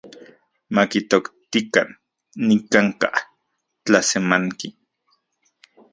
Makitoktikan 0.75 1.89
nikanka’ 2.47 3.07
tlasemanki. 3.85 4.67